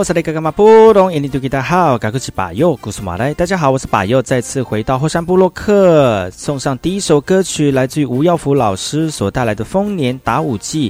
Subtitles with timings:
[0.00, 1.12] 好，是那个嘛不懂？
[1.12, 3.34] 印尼大家好，赶快去把右，故事马来。
[3.34, 10.88] 大家好，我是把右，再次回到后山部落克，送上第一首歌曲，来自于吴耀福老师所带来的《丰年打五季》。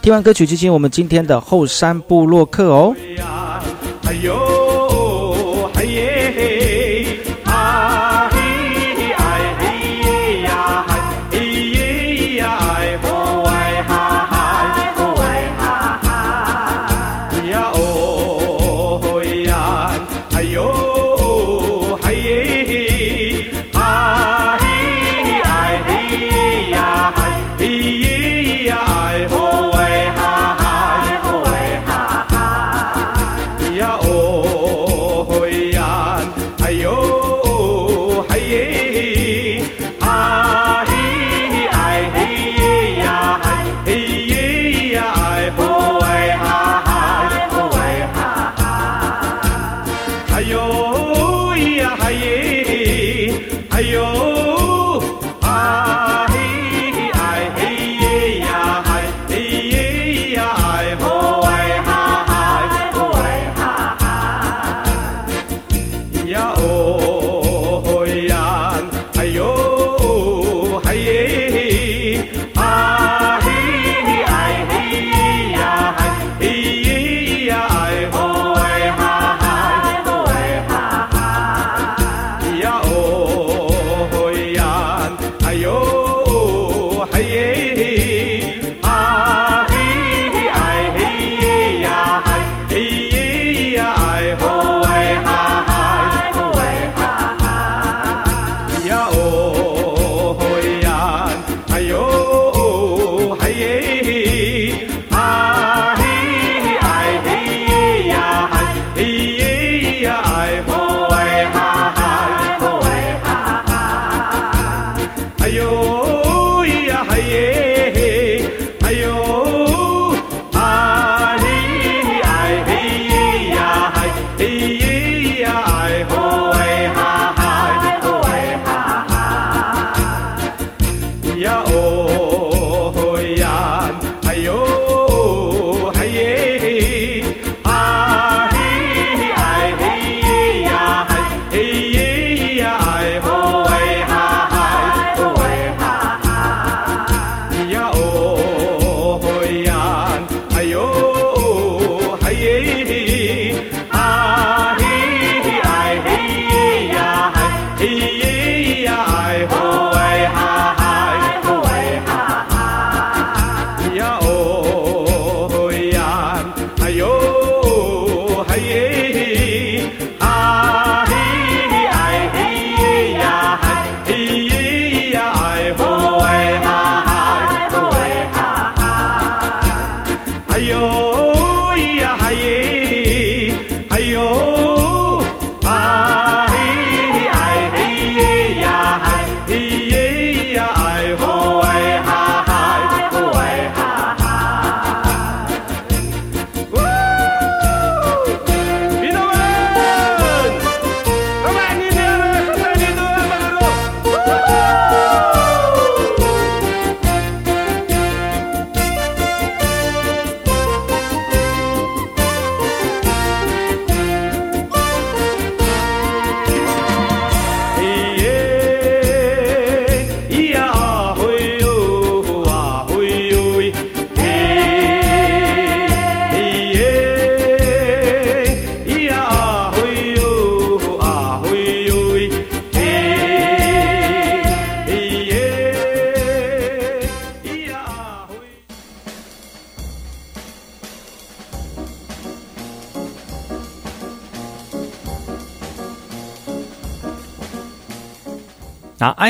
[0.00, 2.94] 听完歌曲，进行我们今天的后山部落克哦。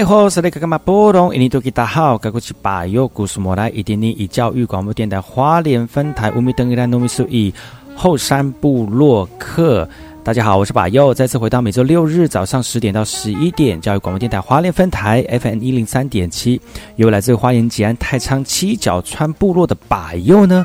[0.02, 1.32] 爱好是那个干嘛波动？
[1.32, 7.54] 印尼多吉大好，该过去把右故事莫来，一点点以教育广播电台花莲分台五米登一兰农米数一
[7.94, 9.88] 后山部落客。
[10.24, 16.60] 大家好，我是把右，再次回到每周六日早上十点到十一点，教育广播电台花莲分台 FM 一零三点七，
[16.96, 20.64] 由来自花莲吉安太仓七角川部落的把右呢。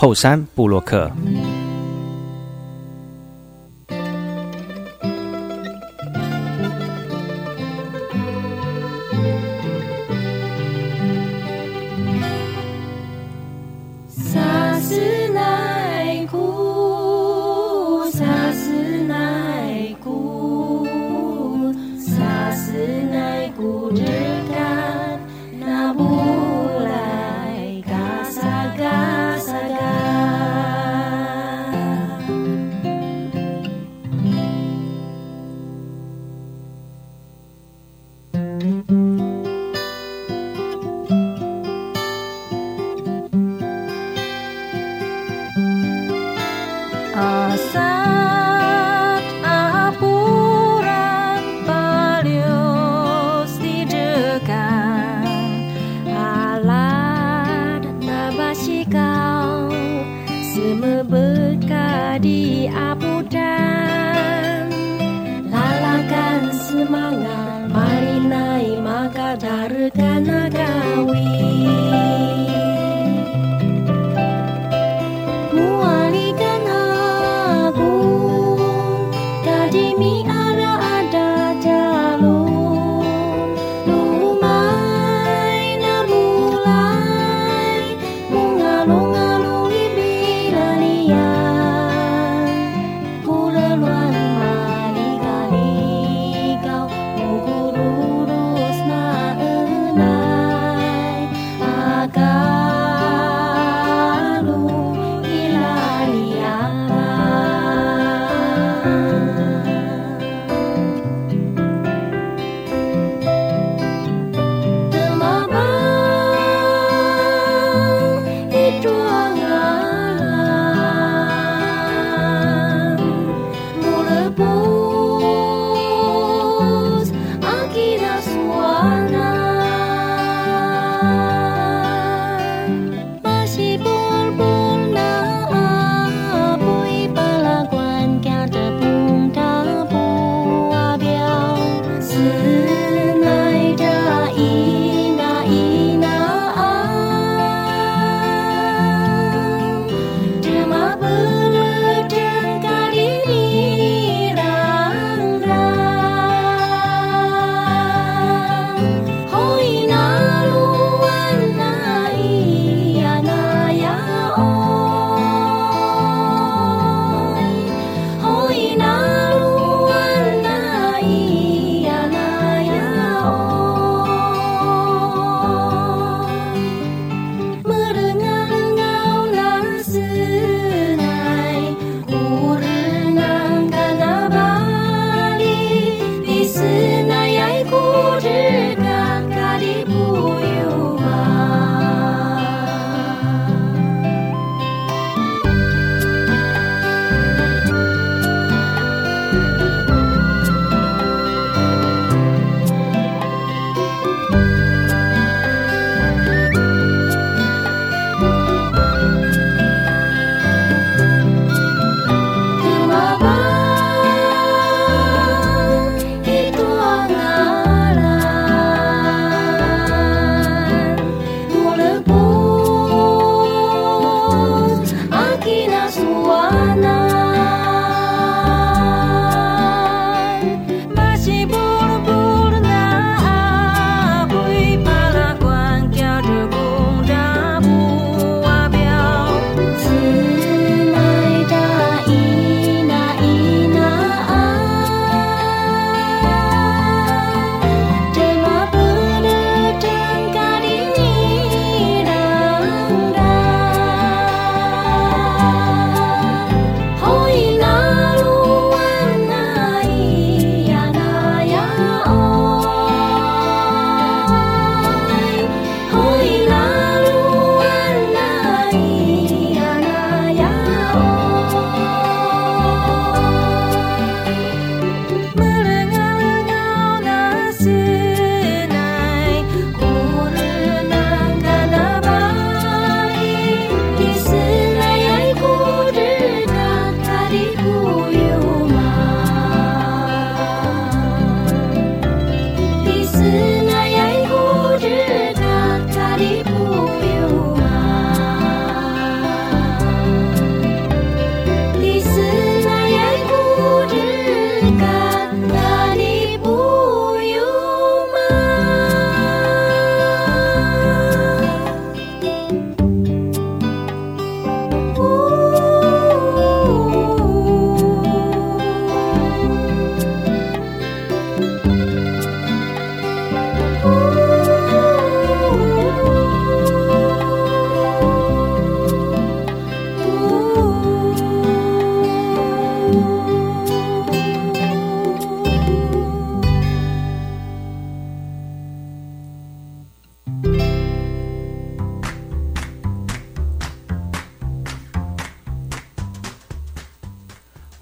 [0.00, 1.10] 后山布洛克。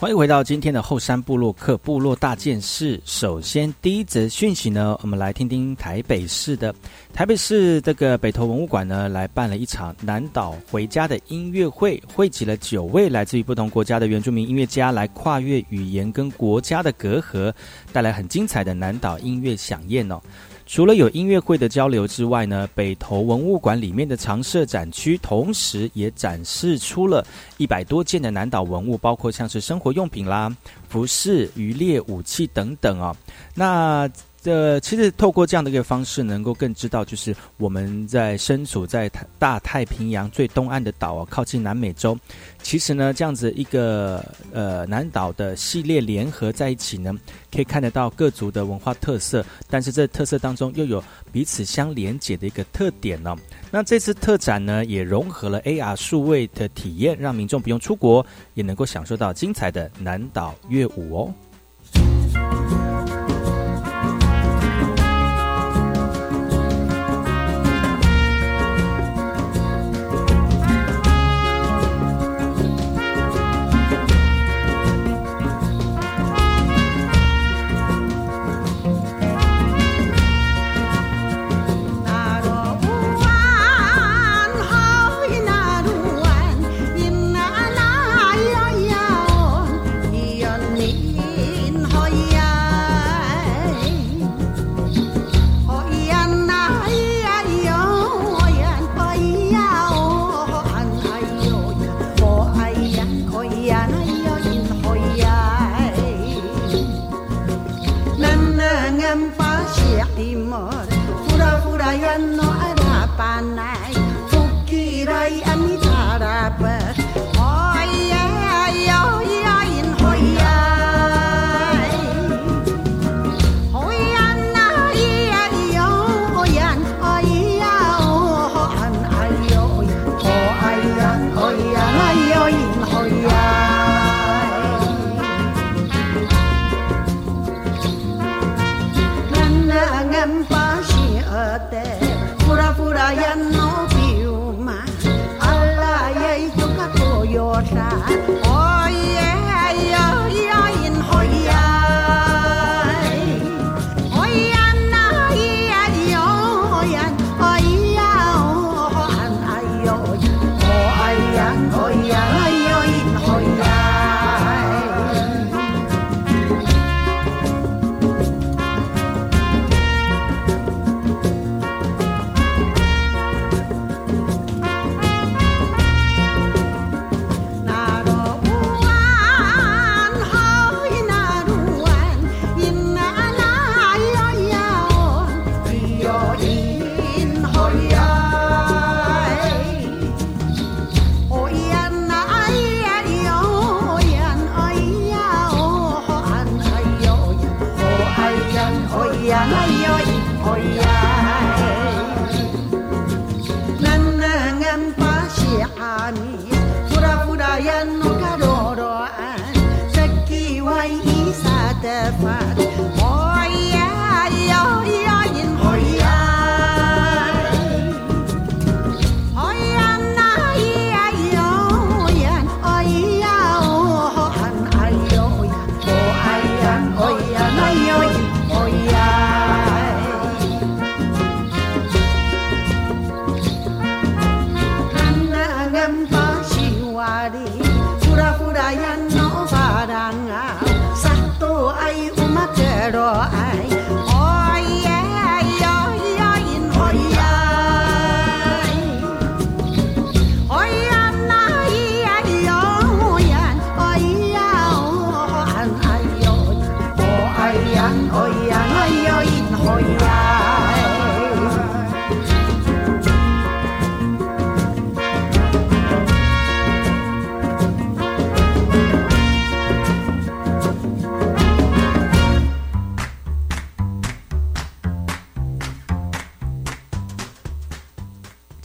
[0.06, 3.02] 欢迎回到今天的后山部落客部落大件事。
[3.04, 6.72] 首先，第一则讯息呢，我们来听听台北市的
[7.12, 17.52] 台北市这个北投文物馆呢，来办了一场南岛回家的音乐会，汇集了九位来自于不同国家的原住民音乐家，来跨越语言跟国家的隔阂，
[17.92, 20.20] 带来很精彩的南岛音乐响宴哦。
[20.66, 27.24] 除了有音乐会的交流之外呢，北投文物馆里面的常设展区，同时也展示出了
[27.56, 30.54] 一百多件的南岛文物，包括像是生活用品啦、
[30.88, 33.16] 服饰、渔猎武器等等啊。
[33.54, 34.10] 那
[34.46, 39.10] 这其实透过这样的一个方式，能够更知道，就是我们在身处在
[39.40, 42.16] 大太平洋最东岸的岛啊，靠近南美洲。
[42.62, 47.12] 其实呢，这样子一个呃南岛的系列联合在一起呢，
[47.52, 53.36] 可以看得到各族的文化特色，但是这特色当中又有彼此相连接的一个特点呢。
[53.72, 58.24] 那这次特展呢，也融合了 AR 数位的体验，让民众不用出国，
[58.54, 61.34] 也能够享受到精彩的南岛乐舞哦。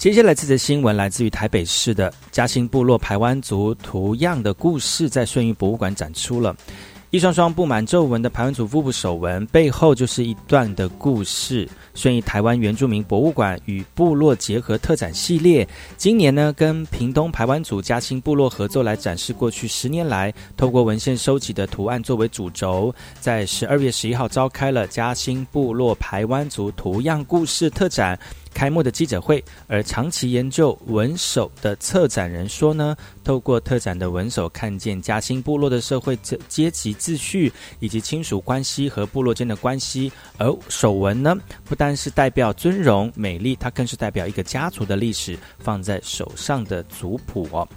[0.01, 6.55] 接下来这则新闻来自于台北市的嘉兴部落排湾族图样的故事，在顺义博物馆展出了。
[7.11, 11.69] 一双双布满皱纹的排湾族腹部手纹背后，就是一段的故事。
[11.93, 15.67] 顺义台湾原住民博物馆与部落结合特展系列，
[15.97, 28.17] 今年呢，跟屏东排湾族嘉兴部落合作来展示过去十年来透过文献收集的图案作为主轴，在十二月十一号召开了嘉兴部落排湾族图样故事特展。
[28.53, 36.15] 开幕的记者会，而长期研究文首的策展人说呢，透过特展的文手，看见嘉兴部落的社会
[36.47, 40.11] 阶级秩序以及亲属关系和部落间的关系。
[40.37, 41.35] 而手纹呢，
[41.65, 47.67] 不单是代表尊荣美丽，它更是代表一个家族的历史，放在手上的族谱哦。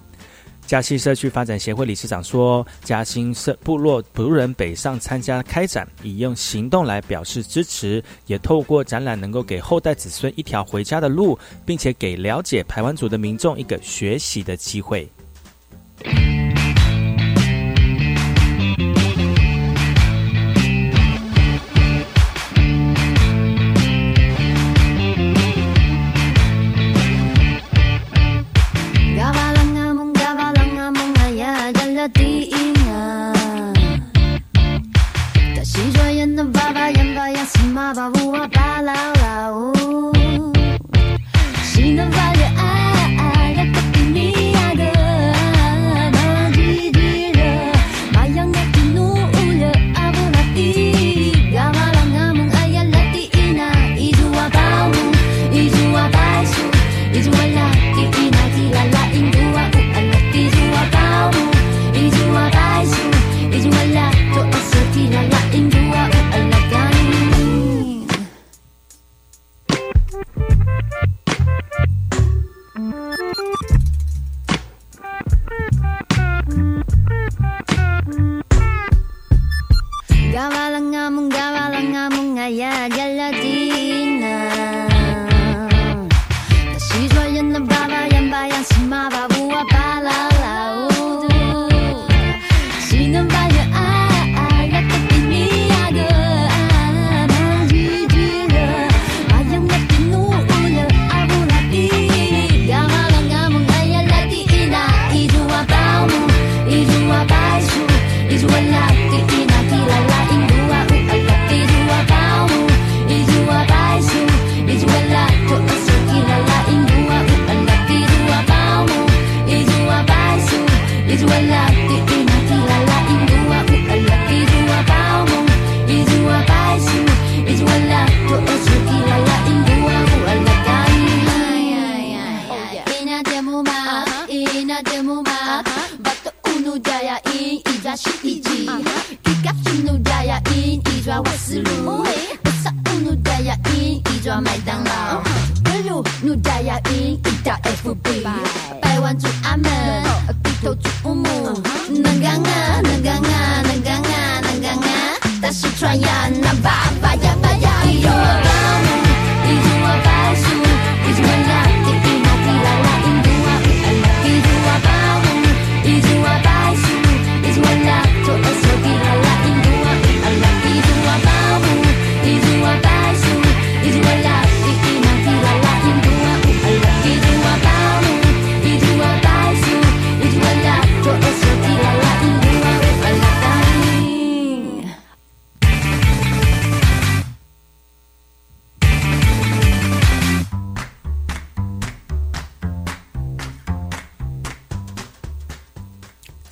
[0.67, 15.07] 嘉兴社区发展协会理事长说：“嘉兴社部落族人北上参加开展，以用行动来表示支持，也透过展览能够给后代子孙一条回家的路，并且给了解台湾族的民众一个学习的机会。”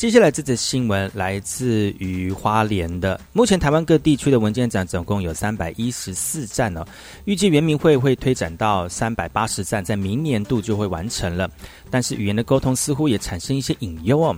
[0.03, 3.21] 接下来这则新闻来自于花莲的。
[3.33, 6.85] 目前台湾各地区的文件展总共有三百一十四站哦，
[7.25, 11.49] 预计原民会会推展到三百八十站，在明年度就会完成了。
[11.89, 14.37] 但是语言的沟通似乎也产生一些隐忧哦。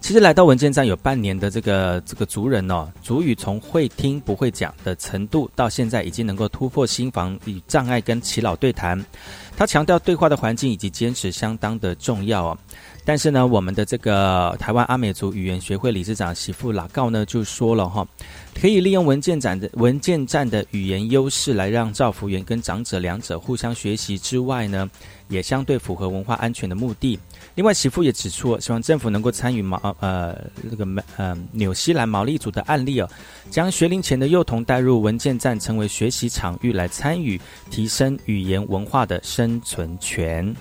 [0.00, 8.98] 其实来到文件站有半年的这个这个族人哦，族语从会听不会讲的程度，到现在已经能够突破心房与障碍，跟耆老对谈。
[9.58, 12.58] 他强调对话的环境以及坚持相当的重要哦。
[13.10, 18.06] 但是呢，我们的这个台湾阿美族语言学会理事长媳妇拉告呢就说了哈，
[18.54, 24.88] 可以利用文件展的文件站的语言优势来让造福员跟长者两者互相学习之外呢，
[25.26, 27.18] 也相对符合文化安全的目的。
[27.56, 33.10] 另外，媳妇也指出，希望政府能够参与毛呃那个呃纽西兰毛利族的案例哦，
[33.50, 37.40] 将学龄前的幼童带入文件站，成为学习场域来参与，
[37.72, 40.54] 提升语言文化的生存权。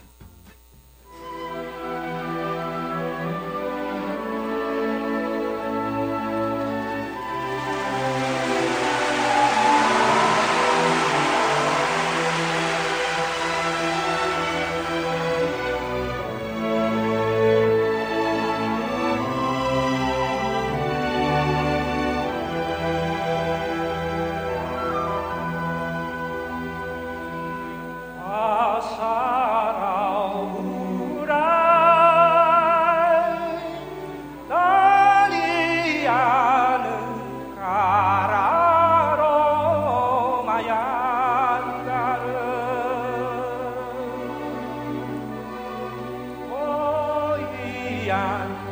[48.10, 48.69] beyond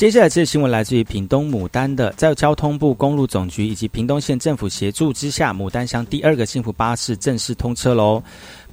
[0.00, 8.22] 接下来这新闻来自于屏东牡丹的，在交通部公路总局以及屏东县政府协助之下，牡丹乡第二个幸福巴士正式通车喽。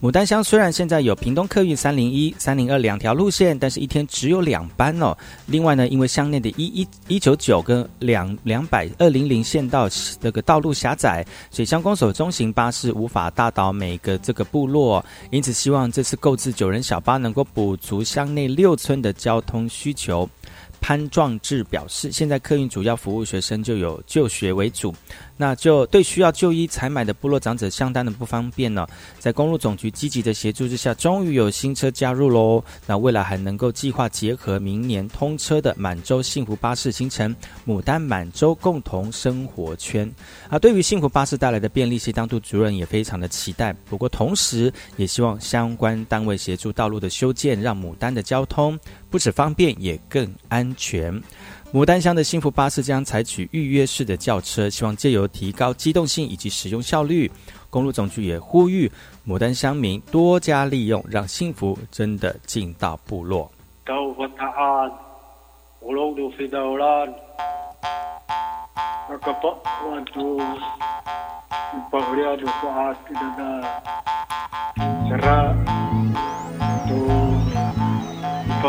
[0.01, 5.13] 牡丹乡虽然现在有屏东客运三零一、三零二两条路线，但是一天只有两班哦。
[5.47, 9.89] 另外呢，因为乡内的一一一九九跟两两百二零零线道
[10.21, 20.29] 这个道路狭窄，所以乡公所中型巴士无法大到每个这个部落，因此希望这次购置九人小巴能够补足乡内六村的交通需求。
[20.87, 24.95] 潘壮志表示，现在客运主要服务学生就有就学为主。
[25.37, 28.87] 那就对需要就医采买的部落长者相当的不方便呢。
[29.19, 32.63] 在公路总局积极的协助之下，终于有新车加入喽。
[32.85, 40.11] 那未来还能够计划结合明年通车的满洲幸福巴士行程，牡丹满洲共同生活圈。
[40.49, 43.71] 啊，对于幸福巴士带来的便利性，当督主任也非常的期待。
[43.89, 51.21] 不过同时也希望相关单位协助道路的修建，让牡丹的交通不止方便，也更安全。
[51.73, 57.29] 牡丹乡的幸福巴士将采取预约式的轿车，希望借由提高机动性以及使用效率。
[57.69, 58.89] 公路总局也呼吁
[59.27, 63.51] 牡丹乡民多加利用，让幸福真的进到部落。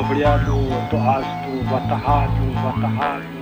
[0.03, 0.55] pabriado,
[0.91, 3.38] torrasto, batahado, batahado.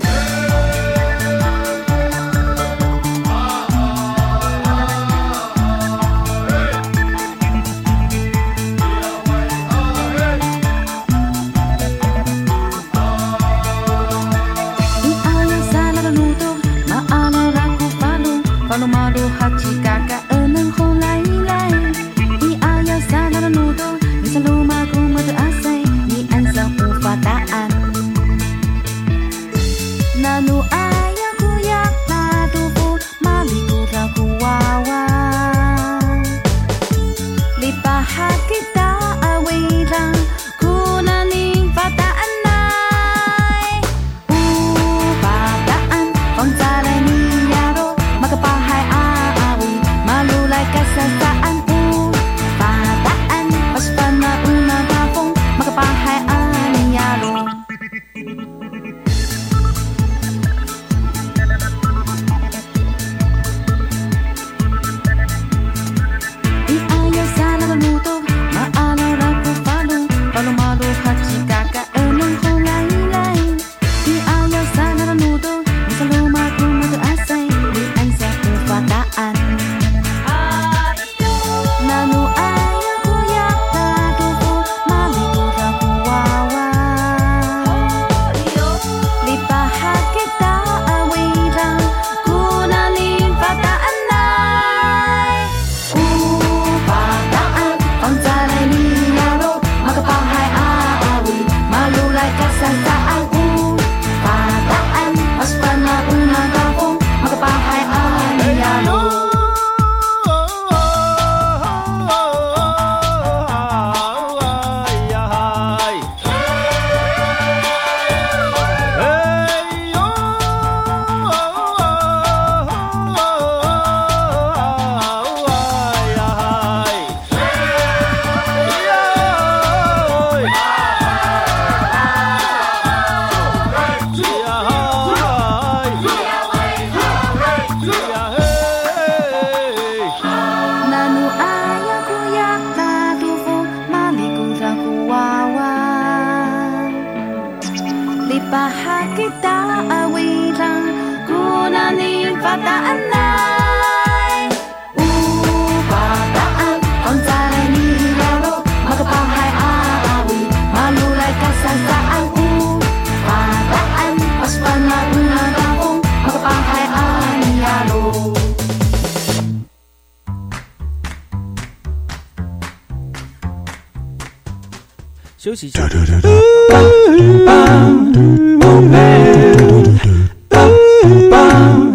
[176.37, 176.43] 下。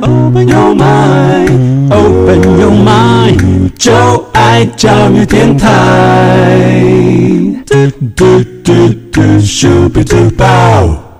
[0.03, 3.91] Open your mind, open your mind，就
[4.33, 5.67] 爱教育电台。
[7.65, 7.75] 嘟
[8.15, 8.71] 嘟嘟
[9.11, 11.10] 嘟，Super Duper。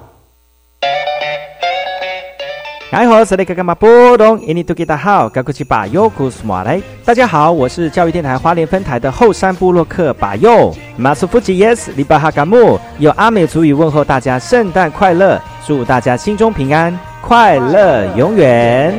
[2.92, 4.38] 哎好，是那个干嘛波动？
[4.42, 6.82] 印尼多吉大好，高古奇巴尤古斯马来。
[7.06, 18.94] 大家好，我是教育电台花莲分台的后山部落客巴尤马苏夫吉耶斯里巴哈嘎木，有阿美族语问候大家圣诞快乐，祝大家心中平安，快乐永远。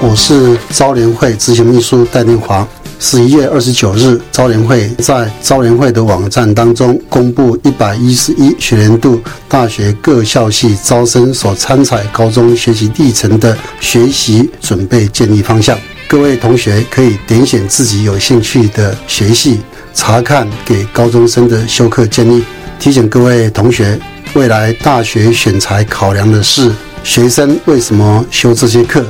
[0.00, 2.66] 我是招联会执行秘书戴定华。
[3.00, 15.76] 十一月二十九日，招联会在招联会的网站当中公布一百一十一学年度大学各校系招生所参采高中学习历程的学习准备建议方向。
[16.06, 19.58] 各位同学可以点选自己有兴趣的学系，
[19.94, 22.44] 查看给高中生的修课建议。
[22.78, 23.98] 提醒各位同学，
[24.34, 29.04] 未来大学选材考量的是学生为什么修这些课，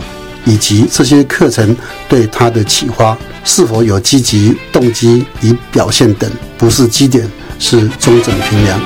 [0.45, 1.77] 以及这些课程
[2.09, 8.81] 对他的启发是否有积极动机与表现等，不是基点，是中整评量。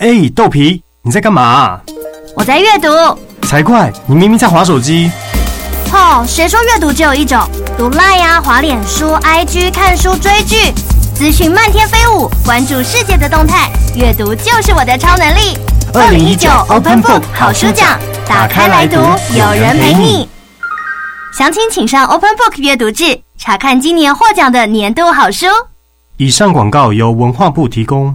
[0.00, 1.80] 哎，豆皮，你在干嘛？
[2.36, 2.88] 我在阅读。
[3.48, 3.90] 才怪！
[4.04, 5.10] 你明明在划手机。
[5.90, 7.40] 哦，谁说阅读只有一种？
[7.78, 10.70] 读赖呀、划脸书、IG 看书、追剧，
[11.14, 13.70] 资讯漫天飞舞，关注世界的动态。
[13.96, 15.56] 阅读就是我的超能力。
[15.94, 18.96] 二零一九 Open Book 好书奖打开来读，
[19.34, 20.28] 有人陪你。
[21.32, 25.46] 详情请上 Open Book 阅读志，查看今年获奖的年度好书。
[26.18, 28.14] 以上广告由文化部提供。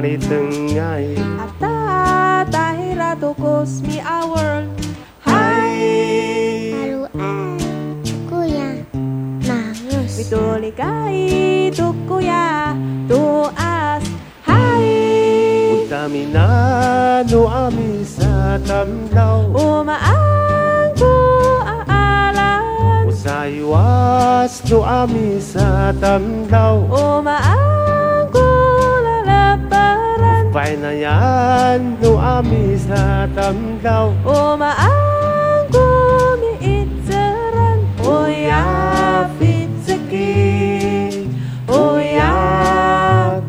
[0.00, 0.96] hari tengah.
[1.36, 1.76] Hatta
[2.48, 4.64] tahiratu kusmi awal
[5.20, 5.76] Hai.
[6.72, 7.04] Lalu
[8.08, 8.80] aku ya.
[9.44, 12.72] Nangus Bitulikai tuku ya.
[13.12, 14.00] Tuas.
[14.48, 14.88] Hai.
[15.84, 16.48] Utamina
[17.28, 21.12] nu amisa tamdau Uma angku
[21.68, 24.64] aalan Usai Usaywas
[26.00, 27.49] tamdau Uma angku
[30.70, 38.62] Upay na yan no ami sa tamdaw Umaang gumiitsaran Uya
[39.34, 40.30] fitsaki
[41.66, 42.30] Uya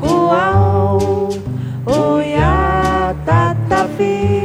[0.01, 0.97] kuwaw
[1.85, 2.57] Uya
[3.21, 4.40] tatapi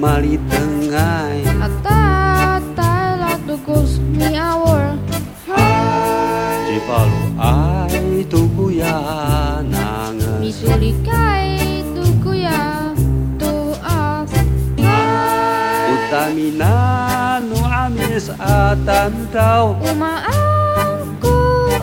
[0.00, 1.28] mali tengah
[6.70, 8.96] Cipalu ai tuku ya
[9.60, 12.96] nangas Misuli kai tuku ya
[13.36, 14.32] tuas
[15.92, 19.76] Utamina nu amis atan tau.
[19.84, 21.36] Uma aku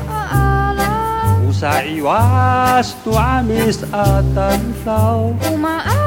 [0.09, 5.37] alam usai was tu amis atan tau.
[5.53, 6.06] Uma aku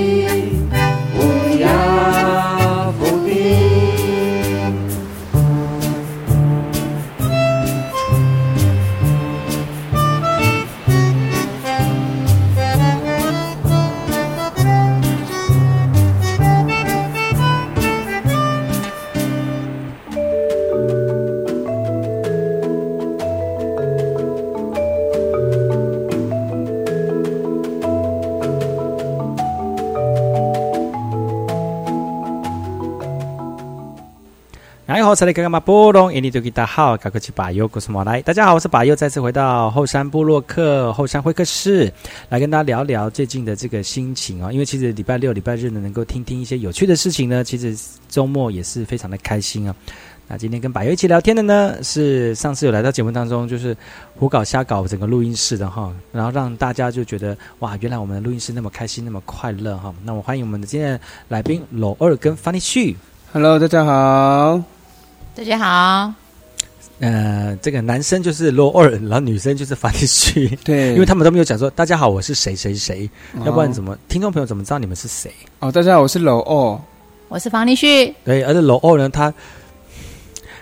[35.11, 38.21] 后，才来看看嘛，波隆，印尼多吉大好，赶快去把优故事马来。
[38.21, 41.91] 大家好，我是把优，再次回到后山部落客后山会客室，
[42.29, 49.75] 来跟大家聊聊最近的这个心情啊、因为其实礼拜六、礼拜日呢，能够听听一些有趣的事情呢，其实周末也是非常的开心啊。
[50.29, 53.75] 那今天跟百优一起聊天的呢，是上次有来到节目当中，就是
[54.15, 59.93] 胡搞瞎搞整个录音室的哈，然后让大家就觉得哇，原来我们的录音室那么开心，那么快乐哈。
[60.05, 62.95] 那我欢迎我们的今天的来宾罗二跟 Funny 旭。
[63.33, 64.80] Hello，大家好。
[65.33, 66.13] 大家好，
[66.99, 75.31] 呃，这个男生就是罗二，然后女生就是樊丽旭， 对，因为他们都没有讲说大家好，我是谁谁谁，哦要不然怎么听众朋友怎么知道你们是谁？
[75.59, 76.81] 哦，大家好，我是罗二。
[77.29, 78.13] 我是房立旭。
[78.25, 79.33] 对，而且罗二呢，他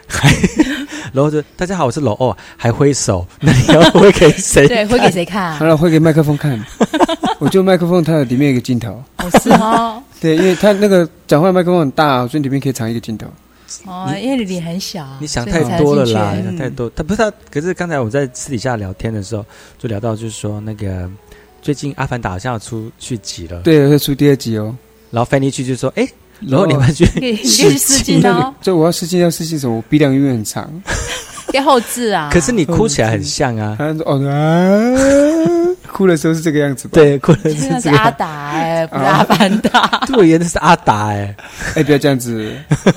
[0.07, 0.29] 还
[1.11, 4.67] 然后就大家好，我是罗二，还挥手，那你要挥给谁？
[4.67, 5.65] 对，挥给谁看好？
[5.65, 6.63] 了，挥给麦克风看。
[7.39, 9.03] 我就麦克风，它有里面有一个镜头。
[9.17, 13.25] 哦是哦，对，因为它那个讲话麦克风很大，所以里面可以藏一个镜头。
[13.85, 16.89] 哦，因为你脸很小，你想太多了啦，想太多。
[16.95, 19.45] 他不是他，可是刚才我们在私底下聊天的时候，
[19.77, 21.09] 就聊到就是说那个
[21.61, 24.75] 最近《阿凡达》好像要出续集了，对，会出第二集哦。
[25.11, 26.07] 然后范尼去就说：“哎，
[26.39, 29.75] 然后你们去可以可以去试镜哦，就 我要试镜要试镜什么？
[29.75, 30.71] 我鼻梁永远很长。
[31.53, 32.29] 要后置啊。
[32.31, 33.75] 可是你哭起来很像啊。
[33.77, 34.35] 他说：“哦啊，
[35.91, 36.93] 哭的时候是这个样子吧？
[36.93, 40.01] 对，哭的时候是阿达哎，不是阿凡达。
[40.07, 41.35] 对，演的是阿达哎，
[41.75, 42.53] 哎，不要这样子，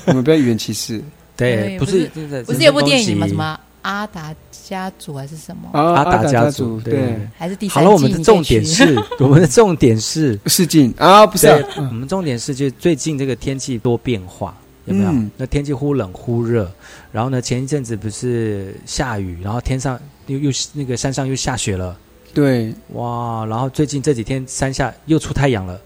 [0.06, 1.02] 我们不要语言歧视。
[1.36, 2.10] 对，不是
[2.46, 3.26] 不是有部电影吗？
[3.26, 4.32] 什么阿达
[4.68, 5.70] 家族还是什么？
[5.72, 7.82] 啊，阿达达家族对对，还是第三？
[7.82, 15.10] 好了，我们的重点是，我们的重点是 试镜啊，不是我们重点是，就是最近这个天气多变化，有没有？
[15.10, 15.30] 嗯？
[15.36, 16.70] 那天气忽冷忽热，
[17.12, 21.96] 然后呢，前一阵子不是下雨，然后天上又又那个山上又下雪了，
[22.34, 23.44] 对，哇！
[23.46, 25.80] 然后最近这几天山下又出太阳了，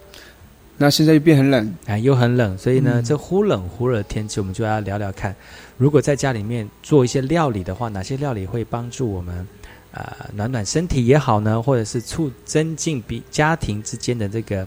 [0.79, 3.05] 那现在又变很冷，哎，又很冷，所以呢，嗯。
[3.05, 5.35] 这忽冷忽热的天气，我们就要聊聊看，
[5.77, 9.47] 如果在家里面做一些料理的话，哪些料理会帮助我们
[9.93, 14.67] 呃暖暖身体也好呢，或者是促增进比家庭之间的这个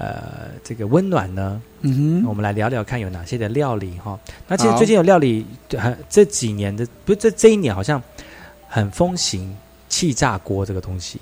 [0.00, 1.60] 呃这个温暖呢？
[1.82, 4.18] 嗯哼我们来聊聊看有哪些的料理哈。
[4.48, 5.44] 那其实最近有料理，
[5.78, 8.02] 很这几年的不是这这一年好像
[8.66, 9.54] 很风行
[9.88, 11.20] 气炸锅这个东西。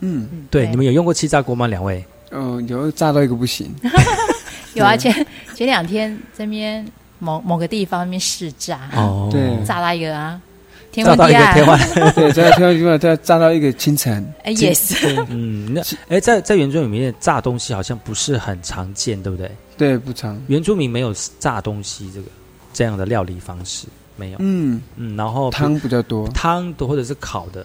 [0.00, 1.66] 嗯，对，对你们有用过气炸锅吗？
[1.66, 2.04] 两位？
[2.30, 3.74] 哦，有炸到一个不行，
[4.74, 6.86] 有啊，前前两天这边
[7.18, 10.40] 某某个地方那边试炸，哦，对炸到一个啊，
[10.92, 12.10] 天炸到昏 地暗，一个天花。
[12.12, 19.50] 对，炸到天地方，炸炸到一个清晨， 哎，yes，嗯，那哎，在在原住民里面炸东西好像不是很常见，对不对？
[19.76, 22.26] 对，不常，原住民没有炸东西这个
[22.72, 23.86] 这样的料理方式，
[24.16, 24.36] 没有。
[24.40, 27.64] 嗯，嗯，然后汤比较多，汤的或者是烤的，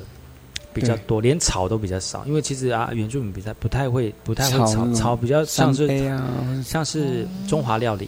[0.73, 6.23] 比较多，连炒都比较少，因为其实啊，原住民比较不太会不太会炒，炒比较像是啊，
[6.63, 8.05] 像是中华料理，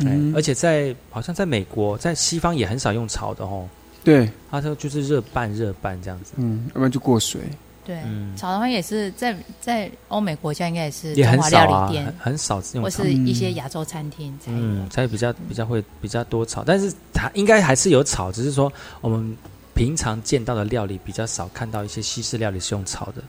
[0.00, 3.68] 哎嗯而且在好像在美国，在西方也很少用炒的哦，
[4.02, 7.40] 对，它说就是热拌热拌这样子，嗯，要不然就过水。
[7.82, 13.12] 对，嗯，炒的话也是在在欧美国家应该也是也中华很少啊，料理店很，很少用炒或是。
[13.12, 14.58] 一些亚洲餐厅才有。
[14.60, 18.70] 嗯，才比较比较会比较多炒，但是它应该还是有炒，只是说
[19.00, 19.36] 我们
[19.74, 23.22] 平常见到的料理比较少看到一些西式料理是用炒的，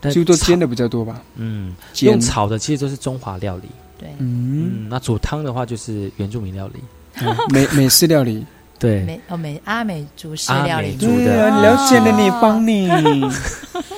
[0.00, 1.22] 但炒几乎都煎的比较多吧？
[1.36, 2.10] 嗯，煎。
[2.10, 6.80] 用炒的其实都是中华料理，对，嗯，嗯，那煮汤的话就是原住民料理，
[7.22, 8.44] 嗯美美式料理。
[8.84, 12.88] 对，美哦美阿美族式阿料理，对啊，你了解了你，帮你。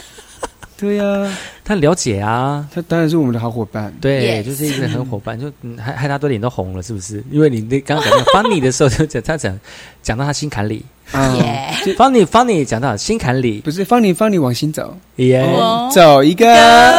[0.78, 1.32] 对呀，
[1.64, 3.92] 他了解啊，他当然是我们的好伙伴。
[4.00, 7.24] 对 Yes 就是一直很伙伴，就嗯害害他都脸都红了，是不是？
[7.30, 9.58] 因为你那刚刚讲那 funny 的时候，就讲他讲
[10.02, 10.84] 讲到他心坎里。
[11.12, 11.36] 啊，，
[11.96, 15.88] funny funny 讲到心坎里，不是 funny funny 往心走，耶、哦。
[15.94, 16.52] 走一个。
[16.52, 16.98] 哎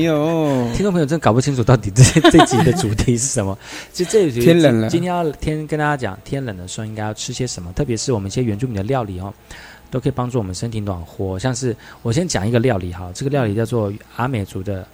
[0.00, 3.56] 呦，听众朋友真搞不清楚到底这 这集的主题是什么。
[3.92, 4.88] 其实这集天冷了。
[4.88, 9.32] 今天要天跟大家讲，天冷的时候应该要吃些什么，特别是我们一些原住民的料理哦，
[9.90, 11.38] 都可以帮助我们身体暖和。
[11.38, 14.86] 像是我先讲一个料理哈，这个料理叫做阿美族的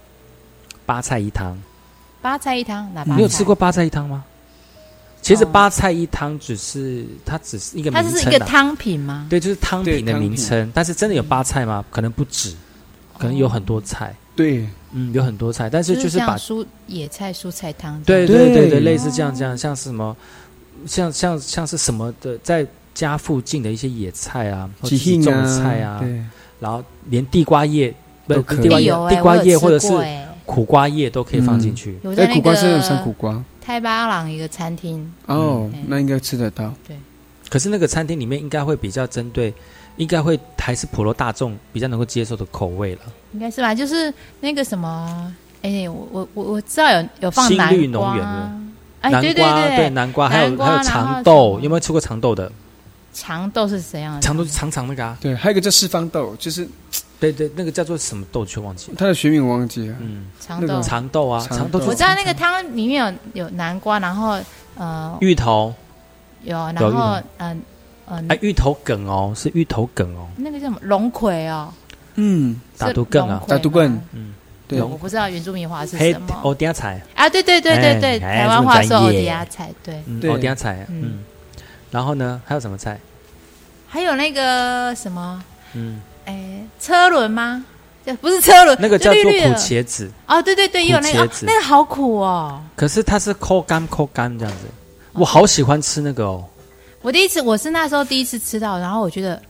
[0.85, 1.57] 八菜一汤。
[2.21, 3.15] 八菜一汤，哪八？
[3.15, 3.53] 你有吃过？
[3.53, 4.23] 八菜一汤吗？
[5.21, 9.25] 其实哦八菜一汤只是它只是一个名称、啊，它是一个汤品吗？
[9.29, 10.71] 对，就是汤品的名称。
[10.73, 11.83] 但是真的有八菜吗？
[11.89, 12.53] 可能不止，
[13.17, 14.15] 可能有很多菜。
[14.35, 18.01] 对，嗯，有很多菜，但是就是把像蔬野菜蔬菜汤。
[18.03, 20.15] 对对对对对，对类似这样这样，像是什么，
[20.85, 22.65] 像像像是什么的，在
[22.95, 26.23] 家附近的一些野菜啊，或者是种菜啊，对，
[26.59, 27.93] 然后连地瓜叶，
[28.27, 28.69] 都可以。
[28.69, 29.89] 地瓜叶或者是
[30.45, 31.99] 苦瓜叶都可以放进去。
[32.03, 33.43] 哎，有苦瓜是有个山苦瓜？
[33.61, 36.73] 泰巴朗一个餐厅，哦嗯，那应该吃得到。
[36.87, 36.95] 对。
[37.49, 39.53] 可是那个餐厅里面应该会比较针对，
[39.97, 43.01] 应该会还是普罗大众比较能够接受的口味了。
[43.33, 43.75] 应该是吧？
[43.75, 47.77] 就是那个什么，哎，我我我我知道有有放新南瓜。
[47.77, 48.51] 绿农园的，
[49.01, 49.89] 哎，南对瓜对。
[49.89, 52.51] 南瓜，还有还有长豆，有没有吃过长豆的？
[53.15, 54.21] 长豆是怎样的？
[54.21, 56.67] 长豆是长长那个啊，对，还有一个叫四方豆，就是
[57.17, 58.97] 对对，那个叫做什么豆，却忘记了。
[58.99, 59.95] 它的学名我忘记了。
[60.01, 60.83] 嗯，长豆那个。
[60.83, 61.29] 长豆。
[61.29, 64.37] 啊，长长豆豆我知道那个汤里面有有南瓜，然后
[64.75, 65.73] 呃芋头，
[66.43, 66.99] 有，然有芋头。
[66.99, 67.61] 后嗯
[68.07, 70.77] 嗯哎，芋头梗哦，是芋头梗哦，那个叫什么？
[70.83, 71.73] 龙葵哦，
[72.15, 73.41] 嗯，打毒梗啊？
[73.47, 74.33] 打毒棍嗯，
[74.67, 76.27] 对，我不知道原住民话是黑什么。
[76.43, 77.27] 欧丁菜，啊？
[77.27, 81.01] 对对对对对，哎台湾话说欧这么专业迪亚菜，对，嗯，对欧丁菜，嗯。
[81.03, 81.23] 嗯，
[81.95, 82.99] 然后呢，还有什么菜？
[83.87, 85.41] 还有那个什么，
[85.71, 87.63] 嗯，哎，车轮吗？
[88.05, 92.61] 这不是车轮，那个叫做苦茄子，哦，对对对，也有那个，那个好苦哦。
[92.75, 94.67] 可是它是抠干抠干这样子，
[95.13, 96.43] 我好喜欢吃那个哦，
[97.01, 99.41] 我第一次，我是那时候第一次吃到，然后我觉得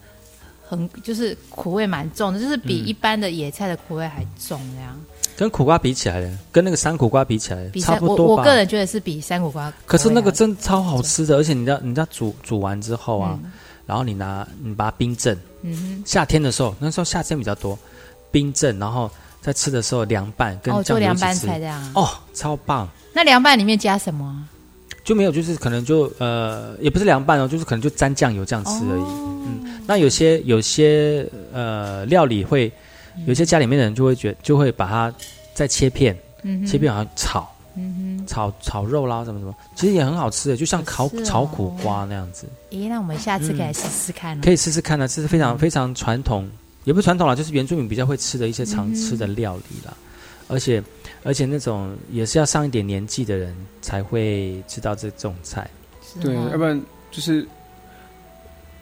[0.70, 5.02] 很就是苦味蛮重的，就是比嗯一般的野菜的苦味还重这样。
[5.38, 8.42] 跟苦瓜比起来的，跟那个山苦瓜比起来比差不多吧。
[8.42, 13.52] 我个人觉得是比山苦瓜可是那个真超好吃的，而且你知道，你知道煮煮完之后啊，嗯
[13.86, 17.78] 然后你拿你把它冰镇，嗯夏天的时候，那时候夏天比较多，
[18.32, 19.12] 冰镇，然后
[19.42, 21.92] 在吃的时候凉拌哼，跟酱油一起吃，菜这样。
[21.94, 22.90] 哦，超棒。
[23.14, 24.42] 那凉拌里面加什么啊？
[25.04, 29.02] 就没有，就是可能就呃，也不是凉拌哦，就是可能就沾酱油这样吃而已。
[29.02, 32.72] 哦嗯，那有些有些呃料理会，
[33.26, 35.14] 有些家里面的人就会觉就会把它
[35.54, 44.42] 再切片，嗯切片好像炒嗯炒炒肉啦什么什么，其实也很好吃的，就像烤哦炒苦瓜那样子，哼，咦，那我们下次可以试试看哦。
[44.44, 45.08] 可以试试看呢。
[45.08, 46.50] 这是非嗯常非常传统，
[46.84, 49.94] 也不是传统啦，就是原住民比较会吃的一些常吃的料理啦。
[50.48, 50.82] 而且
[51.24, 55.68] 而且那种也是要上一点年纪的人才会知道这这种菜。
[56.22, 57.48] 对，要不然就是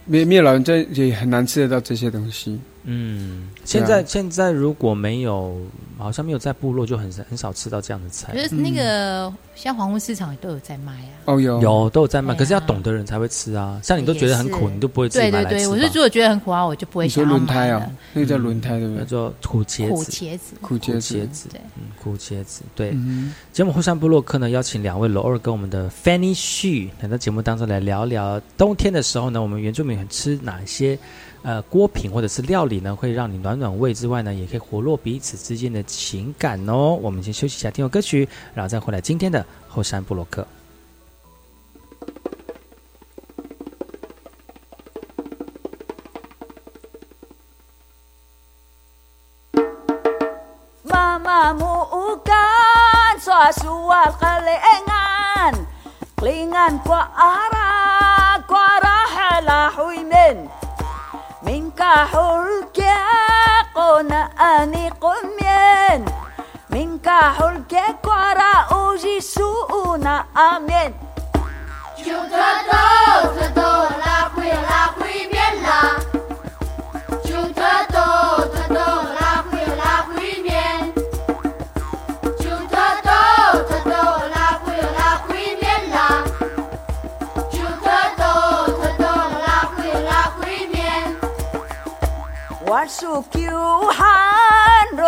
[0.06, 2.60] 没没有老人家也很难吃得到这些东西。
[2.86, 5.58] 嗯，对现啊在现在如果没有，
[5.98, 8.34] 好像没有在部落，就很很少吃到这样的菜。
[8.34, 11.12] 可是那个像黄昏市场也都有在卖啊。
[11.26, 11.62] 哦，有。
[11.62, 12.38] 有都有在卖，啊。
[12.38, 13.80] 可是要懂的人才会吃啊。
[13.82, 15.72] 像你都觉得很苦，你都不会自己对对对，买来吃吧。
[15.72, 19.04] 我是如果觉得很苦啊，我就不会你说想要轮胎哦买了。，那个叫轮胎对不对？
[19.04, 19.94] 叫做苦茄子。
[19.94, 22.62] 苦子，茄子，苦苦茄茄子，子，对，嗯，苦茄子。
[22.76, 30.98] 对，嗯节目后山部落客呢，邀请两位罗二跟我们的 Fanny Xu 来到节目当中来聊聊冬天的时候呢，我们原住民很吃哪些
[31.44, 36.98] 呃锅品或者是料理呢，会让你暖暖胃之外呢，也可以活络彼此之间的情感哦。
[37.02, 40.48] 我们先休息一下，听首歌曲，然后再回来今天的后山布洛克。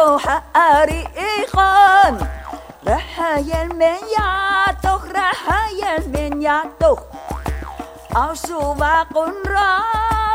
[0.05, 2.27] روح أري إخان
[2.87, 4.29] رح يلمن يا
[4.83, 5.41] توخ رح
[5.81, 6.99] يلمن يا توخ
[8.17, 8.75] أو رحايا
[9.13, 9.71] المنياتوخ را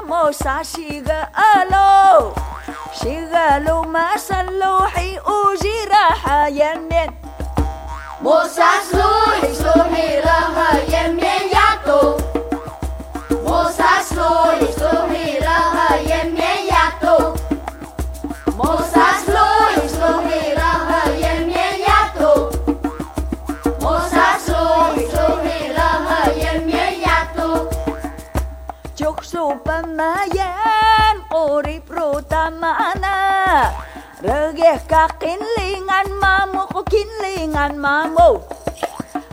[0.08, 2.32] مو سا قنرا ألو.
[2.98, 6.74] شغالو شغالو ما سلوحي أوجي رحايا
[8.22, 12.20] مو سا سلوحي سلوحي رحايا المنياتوخ
[13.46, 16.09] موسى سلوحي سلوحي رحايا
[29.00, 33.72] Jokso pamayan urip rutamana.
[34.20, 38.44] Regeh kakinlingan mamu kukinlingan mamu.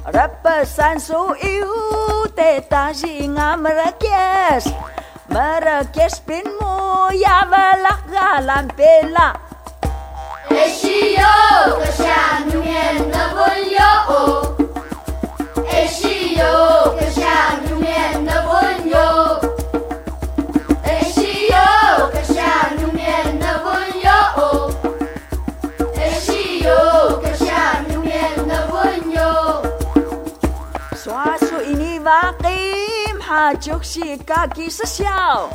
[0.07, 1.76] Repesan su iu
[2.32, 4.72] teta singa merekes.
[5.36, 9.36] Merekes pinmu ya belak galan pela.
[10.47, 11.36] Eshiyo
[11.84, 13.91] keshanungen nabulyo
[15.68, 16.55] Eshiyo
[16.95, 19.16] keshanungen nabulyo
[32.07, 35.51] vakim hajuk si kaki sesial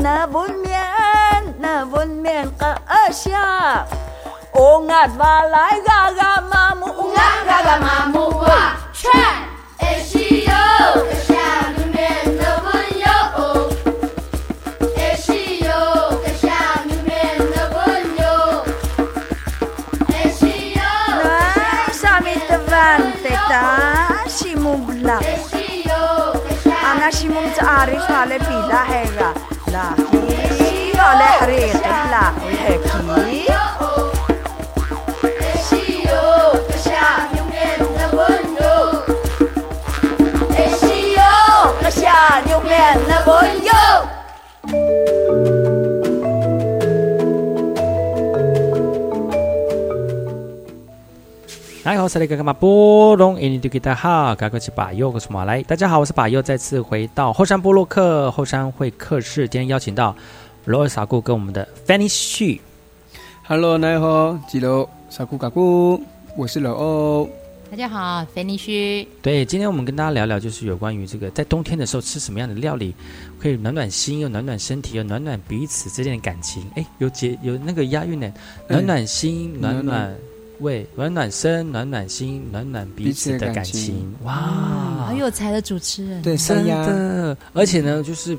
[0.00, 0.24] na
[1.60, 1.84] na
[5.84, 6.88] gagamamu
[7.44, 8.24] gagamamu
[8.96, 9.36] Chan
[27.04, 29.34] أنا شي متعارف على في لاهيرة
[29.68, 33.74] لاهي على حريق لا والحكي Yo,
[43.08, 44.23] Napoleon!
[51.84, 55.62] 来好，塞雷格干嘛波隆印尼对吉他哈，嘎个是把右，我是马来。
[55.64, 60.16] 大家好，我是把右，再次回到后山部落客后山会客室，今天邀请到
[60.64, 62.58] 罗尔萨固跟我们的 Fanny 旭。
[63.46, 66.02] Hello，大家好，吉楼萨库嘎库，
[66.38, 67.28] 我是老欧。
[67.70, 69.06] 大家好，肥尼须。
[69.20, 72.94] 对，今天我们跟大家聊聊，就是有关于这个在冬天的时候吃什么样的料理，
[73.38, 76.64] 可以暖暖心，又暖暖身体，又暖暖彼此之间的感情。
[76.76, 78.32] 哎，有节有那个押韵呢，
[78.70, 80.16] 暖暖心，暖暖暖
[80.60, 84.14] 胃，暖暖身，暖暖心，暖暖彼此的感情。
[84.22, 88.38] 哇，很有才的主持人，对，真，的，而且呢，就是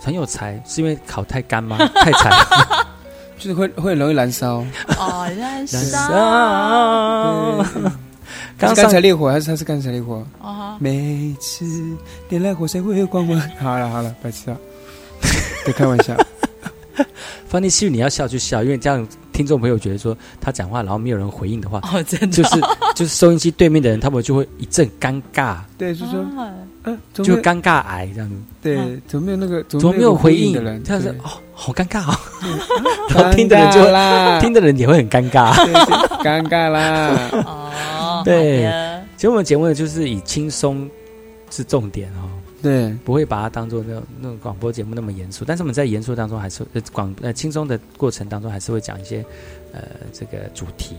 [0.00, 1.76] 很有才，是因为烤太干吗？
[2.02, 2.30] 太柴。
[3.38, 4.56] 就是会会很容易燃烧。
[4.98, 6.08] 哦，燃燃烧，
[8.58, 10.16] 刚刚才烈火还是还是刚才烈火？
[10.42, 11.64] 哦哈，每次
[12.28, 13.40] 点燃火柴会有光芒。
[13.58, 14.58] 好了好了，白痴啊！
[15.64, 16.14] 别开玩笑。
[17.48, 19.08] 方力旭，你要笑就笑，因为这样
[19.40, 22.60] 听众朋友觉得说他讲话，然后没有人回应的话，哦，真的就是
[22.94, 26.22] 就是收音机对面的人，他们就会一阵尴尬，对，就说，
[27.14, 28.36] 就尴尬癌这样子。
[28.62, 29.62] 对，怎么没有那个？
[29.62, 30.82] 怎么没有回应的人？
[30.84, 32.14] 这样子哦，好尴尬哦。
[33.08, 33.80] 然后听的人就
[34.44, 35.54] 听的人也会很尴尬。
[36.22, 37.30] 尴尬啦。
[37.32, 38.70] 哦，对
[39.16, 40.86] 其实我们节目呢，就是以轻松
[41.50, 42.28] 是重点哦，
[42.62, 45.44] 对，不会把它当做那种那种广播节目那么严肃。
[45.44, 49.24] 但是我们在严肃当中，还是呃广呃轻松的过程当中，还是会讲一些
[49.72, 49.80] 呃
[50.12, 50.96] 这个主题。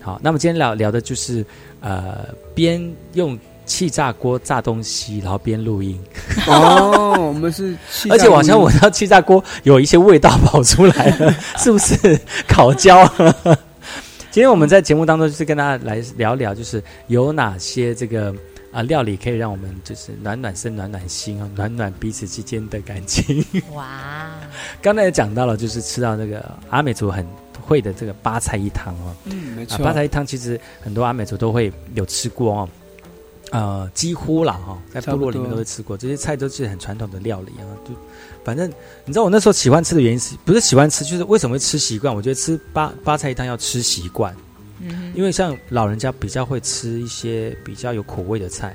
[0.00, 1.44] 好，那么今天聊聊的就是
[1.80, 2.80] 呃边
[3.12, 6.00] 用气炸锅炸东西，然后边录音，
[6.46, 13.06] 哦，我们是气炸而且我好像锅闻到气炸锅有一些味道跑出来了， 是不是烤焦？
[14.32, 18.32] 今天我们在节目当中就是跟大家来聊聊，就是有哪些这个
[18.72, 23.44] 啊料理可以让我们就是暖暖身、暖暖心哦，暖暖彼此之间的感情。
[23.72, 24.30] 哇，
[24.80, 27.26] 刚才也讲到了，就是吃到那个阿美族很
[27.60, 32.68] 会的这个八菜一汤哦，嗯，没啊，错，八菜一汤其实很多阿美族都会有吃过哦。
[33.52, 37.66] 呃，几乎啦哈，在部落里面都会吃过这些菜，都是很传统的料理啊。
[37.84, 37.92] 就
[38.44, 38.70] 反正
[39.04, 42.14] 你知道我那时候喜欢吃的原因是不是喜欢吃，就是为什么会吃习惯？
[42.14, 44.32] 我觉得吃八八菜一汤要吃习惯，
[44.80, 48.74] 嗯因为像老人家比较会吃一些比较有口味的菜，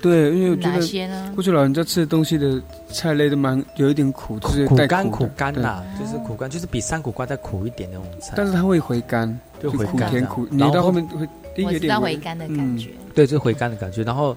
[0.00, 1.32] 对，因为我，觉得哪些呢？
[1.34, 8.34] 过去老人家吃的东西的菜类都蛮有一点苦，就是带苦干苦干对呐、就是苦干，就是比山苦瓜再苦一点的那种菜。
[8.36, 11.26] 但是它会回甘，就回甜苦，你到后面会
[11.64, 12.90] 我知有点微道回甘的感觉。
[13.14, 14.02] 对，就回甘的感觉。
[14.02, 14.36] 然后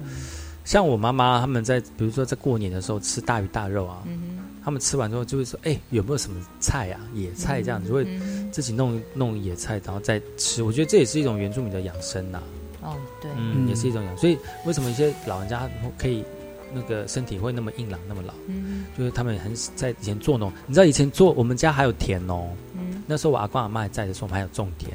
[0.63, 4.28] 像我妈妈他们在，比如说在过年的时候吃大鱼大肉啊，嗯
[4.69, 7.01] 他们吃完之后就会说：“哎、有没有什么菜啊？
[7.15, 12.39] 野菜这样子，就会嗯自己弄弄野菜，然后再吃。”我觉得这也是一种原住民的养生呐、
[12.79, 13.31] 哼，哦，对，
[13.67, 14.15] 也是一种养。
[14.15, 15.67] 所以为什么一些老人家
[15.97, 16.23] 可以
[16.71, 18.31] 那个身体会那么硬朗那么老？
[18.45, 24.91] 嗯就是他们很在以前做农，你知道以前做我们家还有田哦，嗯，那时候我阿公阿妈还在的时候，我们还有种田，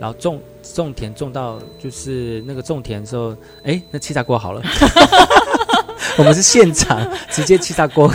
[0.00, 0.42] 然后种
[0.74, 4.60] 种田种到就是那个种田的时候，哎，那气炸锅好了，
[6.20, 7.00] 我们是现场
[7.30, 8.12] 直接气炸锅，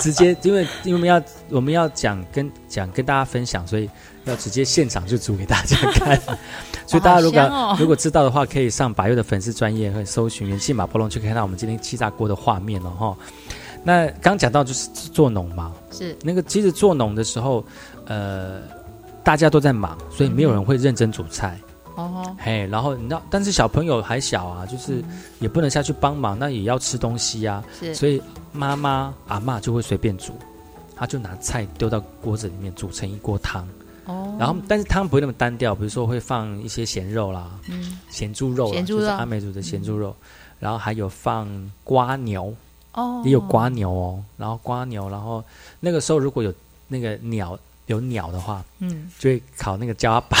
[0.00, 3.88] 直接 因为因为我们要我们要讲跟讲跟大家分享，所以
[4.24, 6.18] 要直接现场就煮给大家看，
[6.88, 7.76] 所以大家如果、哦。
[7.78, 13.14] 如果知道的话，可以上百佑的粉丝专业和搜寻元气马波龙，就可以看到我们今天气炸锅的画面了哈。
[13.84, 16.16] 那刚讲到就是做农嘛，是。
[16.22, 17.62] 那个其实做农的时候，
[18.06, 18.60] 呃，
[19.22, 21.58] 大家都在忙，所以没有人会认真煮菜。
[21.96, 25.02] 哦，嘿，然后你知道，但是小朋友还小啊，就是
[25.38, 28.22] 也不能下去帮忙，那也要吃东西呀、是，所以
[28.52, 30.32] 妈妈阿妈就会随便煮，
[30.96, 33.66] 她就拿菜丢到锅子里面煮成一锅汤。
[34.06, 39.00] 哦，然后，但是汤不会那么单调，比如说会放一些咸肉啦，嗯，咸猪肉啦，咸猪肉。
[39.00, 40.16] 就是阿美煮的咸猪肉，
[40.58, 41.46] 然后还有放
[41.84, 42.52] 瓜牛，
[42.94, 45.44] 哦，也有瓜牛哦，然后瓜牛，然后
[45.80, 46.52] 那个时候如果有
[46.88, 50.38] 那个鸟有鸟的话，嗯，就会烤那个焦阿爸。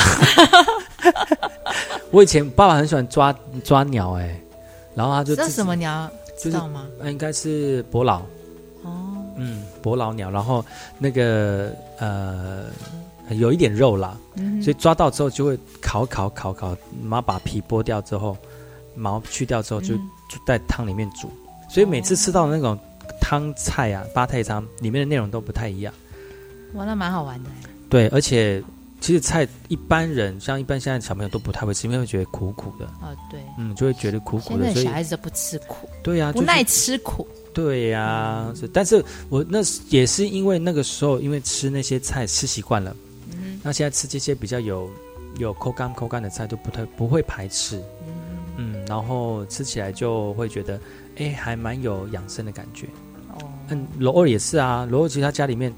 [2.10, 3.34] 我以前爸爸很喜欢抓
[3.64, 4.40] 抓鸟哎、
[4.94, 6.10] 然后他就知道什么鸟？
[6.36, 6.86] 就是知道吗？
[6.98, 8.20] 那应该是伯劳，
[8.82, 10.64] 哦，嗯，伯劳鸟，然后
[10.98, 12.64] 那个呃
[13.30, 18.36] 有一点肉啦，嗯所以抓到之后就会烤烤烤烤，然后把皮剥掉之后，
[18.94, 21.30] 毛去掉之后就嗯就在汤里面煮，
[21.68, 22.78] 所以每次吃到的那种
[23.20, 25.92] 汤菜啊，八菜汤里面的内容都不太一样。
[26.74, 27.68] 哇，那蛮好玩的哎。
[27.88, 28.62] 对，而且
[29.00, 37.26] 其实菜一般人像一般现在小朋友都不太会吃，因为会觉得苦苦的，哦，对，嗯，就会觉得苦苦的，现在所以小孩子都不吃苦，对呀、就是不耐吃苦。
[37.52, 42.94] 对呀、是，但是我那也是因为那个时候，因为吃那些菜吃习惯了，
[43.32, 44.88] 嗯那现在吃这些比较有
[45.36, 47.82] 有口干口干的菜，就不太不会排斥，
[48.56, 50.80] 嗯，然后吃起来就会觉得，
[51.16, 52.86] 哎，还蛮有养生的感觉。
[53.32, 53.38] 哦，
[53.68, 55.74] 嗯，罗二也是啊，罗二其实他家里面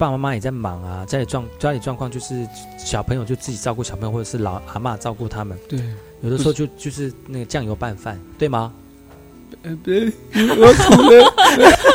[0.00, 2.48] 爸爸妈妈也在忙啊，家里状家里状况就是
[2.78, 5.78] 小朋友就自己照顾小朋友，或者是老阿妈照顾他们，对，
[6.22, 8.72] 有的时候就就是那个酱油拌饭，对吗？
[9.62, 11.30] 呃，不是，我吐了，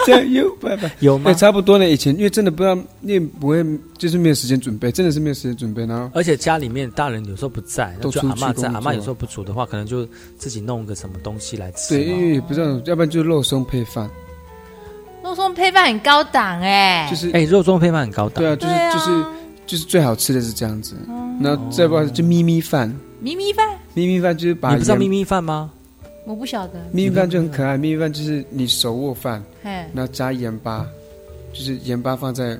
[0.05, 0.91] 酱油拌饭。
[1.01, 1.33] 有吗对，？
[1.33, 1.89] 差不多呢。
[1.89, 3.65] 以前因为真的不知道，你不会，
[3.97, 5.83] 就是没有时间准备，真的是没有时间准备。
[5.87, 12.21] 然后而且家里面大人有时候不在，那都就阿妈在，阿妈有时候不煮的话，可能就自己弄个什么东西来吃对，因嘛。
[12.21, 14.07] 为也不知道，要不然就是肉松配饭，
[15.25, 18.91] 肉松配饭很高档哎，就是哎，肉松配饭很高档，对啊，就是啊。
[18.93, 19.25] 就是
[19.65, 20.95] 就是最好吃的是这样子。
[21.09, 22.87] 哦然后再不然就咪咪饭，
[23.19, 25.71] 咪咪饭，咪咪饭就是把你不知道咪咪饭吗？
[26.25, 26.73] 我不晓得。
[26.91, 30.85] 咪咪饭就很可爱，咪咪饭就是你手握饭，嘿，然后加盐巴，
[31.51, 32.57] 就是盐巴放在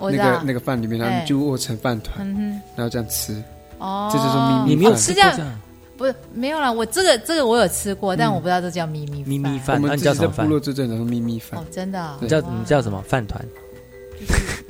[0.00, 0.40] 那个。
[0.42, 3.40] 那个饭里面，然后哎你就握成饭团，嗯然后这样吃。
[3.78, 5.60] 哦，这就是咪咪你没有饭吃过是这样这样
[5.96, 10.48] 不是没有啦，我这个这个我有吃过，但嗯我不知道这叫咪咪咪咪饭，那们自己在部你叫什么饭？
[10.48, 11.58] 落这阵然后咪咪饭。
[11.58, 13.00] 哦，，真的哦，你叫哇你叫什么？
[13.02, 13.44] 饭团？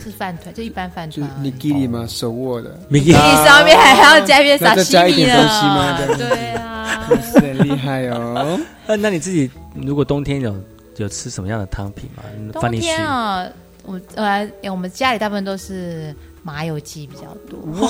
[0.03, 1.43] 是饭团，就一般饭就是团。
[1.45, 5.99] 你给你嘛，手握的，咪你上面还要加一边那沙西米再加一点东呢西吗？
[6.17, 8.59] 对啊， 很厉害哦。
[8.87, 10.55] 那， 那你自己如果冬天有
[10.97, 12.23] 有吃什么样的汤品吗？
[12.53, 13.47] 冬天啊，
[13.85, 17.89] 我呃，我们家里大部分都是麻油鸡比较多，哇，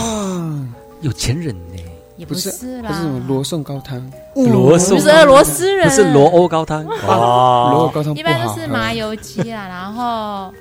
[1.03, 1.83] 有钱人呢，
[2.17, 6.85] 也不是是啦，不是什么罗宋高汤，罗宋不是俄罗斯人，不是罗欧高汤。
[6.85, 10.53] 罗欧，高汤一般都是麻油鸡啦，然后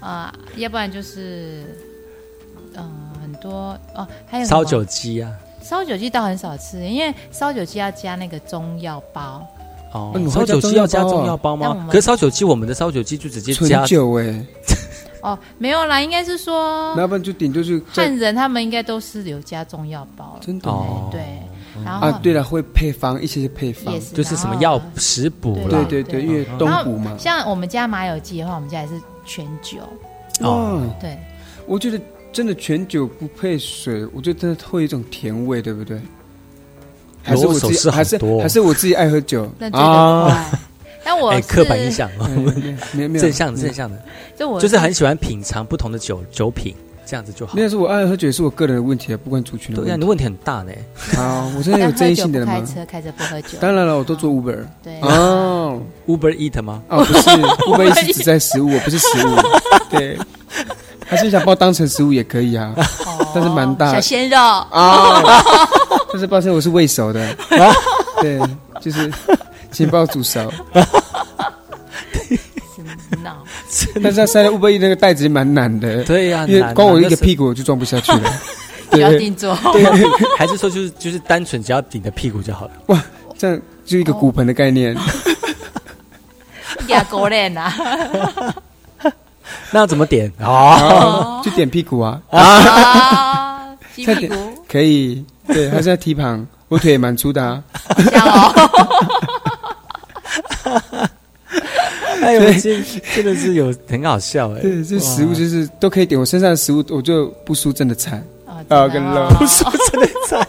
[0.00, 1.64] 呃，要不然就是
[2.74, 2.82] 呃
[3.22, 5.30] 很多哦，还有烧酒鸡啊，
[5.62, 9.46] 烧酒鸡倒很少吃，因为烧酒鸡要加那个中药包，
[9.92, 11.54] 哦烧酒鸡要加加中药包？
[11.54, 11.86] 吗？
[11.90, 14.44] 可是烧酒鸡，我们的烧酒鸡就直接加酒哎，
[15.26, 20.70] 哦，没有啦，应该是说那不然就顶多就在汉人他们应该都是有加中药包了，真的？
[20.70, 21.08] 哦。
[21.10, 21.20] 对，
[21.84, 23.92] 然后啊，对了，会配方一些配方。
[24.14, 27.16] 就是什么药食补对啦对，对对，因为东然后补嘛。
[27.18, 29.78] 像我们家麻油鸡的话，我们家也是全酒，
[30.42, 30.76] 哦。
[30.76, 31.18] 哇，对，
[31.66, 32.00] 我觉得
[32.32, 36.00] 真的全酒不配水，我觉得真的会有一种甜味，对不对？
[37.22, 39.50] 还是我自己还是还是我自己爱喝酒？
[39.58, 40.58] 那追得快。
[41.08, 42.26] 但我哎，是刻板印象哦，
[42.90, 43.96] 没有没有正向的正向的，
[44.36, 46.74] 就我就是很喜欢品尝不同的酒酒品，
[47.06, 47.52] 这样子就好。
[47.56, 50.72] 那是我爱喝酒，也是我个人的问题啊，不管族群的对的问题很大呢。
[51.14, 52.54] 好，我现在有但争议喝酒不性的人吗？
[52.54, 53.58] 开车，开车不喝酒。
[53.60, 54.58] 当然了，我都做 Uber。
[54.82, 56.82] 对哦 Uber Eat 吗？
[56.88, 59.30] 哦，不是，Uber Eat 只在食物，我不是食物。
[59.88, 60.18] 对，
[61.06, 62.74] 还是想把我当成食物也可以啊，
[63.32, 65.22] 但是蛮大小鲜肉啊。
[66.10, 67.36] 但是抱歉，我是未熟的。
[68.20, 68.40] 对，
[68.80, 69.12] 就是
[69.76, 70.50] 请帮我煮熟。
[73.22, 73.44] 闹，
[74.02, 76.02] 但是要塞在 Uber E 那个袋子蛮难的。
[76.04, 78.32] 对呀难因为光我一个屁股我就装不下去了。
[78.88, 79.54] 不要对定做。
[79.72, 79.84] 对，
[80.38, 82.70] 还是说就是就是单纯只要顶着屁股就好了。
[82.86, 83.04] 哇，
[83.36, 84.96] 这样就一个骨盆的概念。
[86.88, 87.74] 亚狗脸啊！
[89.70, 90.32] 那要怎么点？
[90.40, 97.62] 哦，哦，就点屁股啊啊，鸡再点屁股，可以，对，还是要踢旁，我腿也蛮粗的啊。
[97.98, 99.35] 这样哦。
[102.22, 104.60] 哎呦，真真的是有很好笑哎。
[104.60, 109.28] 对，这食物就是都可以点，我身上的食物我就不输真的菜哦啊，跟肉。
[109.38, 110.46] 不输真的菜。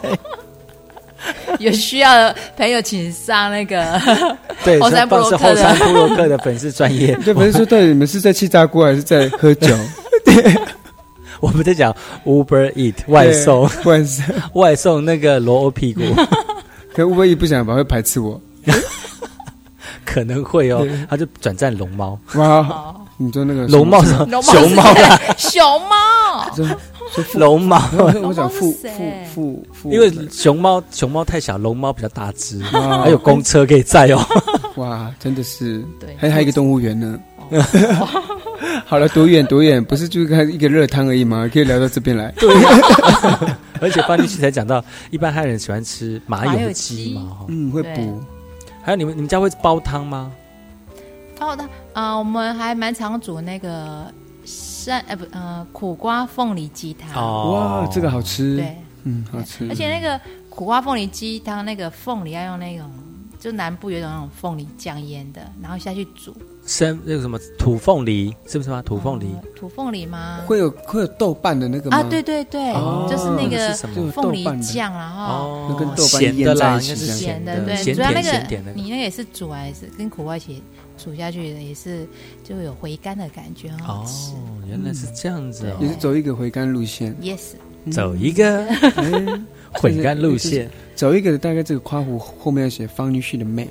[1.58, 4.00] 有需要的朋友，请上那个
[4.64, 6.38] 对，后山部落客是后山的。
[6.38, 7.14] 粉丝专业。
[7.24, 9.68] 对，粉丝说对你们是在气炸锅还是在喝酒？
[11.40, 11.94] 我们在讲
[12.24, 16.00] Uber Eat 外送，外送，外送那个罗欧屁股
[16.94, 18.40] 可 Uber Eat 不想吧，会排斥我。
[20.08, 22.18] 可能会哦，他就转战龙猫。
[22.34, 26.50] 哇，你说那个龙猫什么熊猫啦，熊猫，
[27.34, 27.82] 龙猫。
[27.92, 29.26] 我说我讲父龙猫是谁？
[29.34, 33.02] 父父父，因为熊猫熊猫太小，龙猫比较大只，啊。
[33.02, 34.24] 还有公车可以载哦。
[34.76, 36.16] 哇，真的是，对。
[36.16, 37.18] 还还有一个动物园呢。
[38.84, 41.48] 好了，多远多远，不是就是看一个热汤而已吗？
[41.52, 42.32] 可以聊到这边来。
[42.38, 42.48] 对，
[43.80, 47.14] 而且方律师才讲到，一般汉人喜欢吃麻油鸡鸡。
[47.14, 47.94] 嘛，嗯，会对。
[47.96, 48.20] 补。
[48.88, 50.32] 还有你们你们家会煲汤吗？
[51.38, 54.10] 然后呢，啊，我们还蛮常煮那个
[54.46, 57.14] 山，呃，不，呃，苦瓜凤梨鸡汤。
[57.14, 58.56] 哦哇，这个好吃。
[58.56, 59.68] 对，嗯，好吃。
[59.68, 60.18] 而且那个
[60.48, 62.90] 苦瓜凤梨鸡汤，那个凤梨要用那种，
[63.38, 66.34] 就南部有一种那种凤梨酱腌的，然后下去煮。
[66.68, 68.82] 生那个什么土凤梨是不是吗？
[68.82, 70.40] 土凤梨呃土凤梨吗？
[70.46, 71.96] 会有会有豆瓣的那个吗？
[71.96, 78.72] 啊，对对对，哦就是那那个是什么凤梨豆瓣酱，然后哦跟豆瓣咸的啦，腌在一起应该是咸的，的，对，主要那个咸甜的。
[78.72, 80.62] 你那个也是煮啊，也是跟苦瓜一起
[80.98, 82.06] 煮下去的，也是
[82.44, 87.16] 就有回甘的感觉，很好哦。，原来是这样子哦也是哦，走一个回甘路线。
[87.22, 87.54] Yes，
[87.90, 89.40] 走一个哎
[89.72, 90.70] 混干路线。
[90.94, 93.68] 走一个大概这个夸弧后面要写方女婿的妹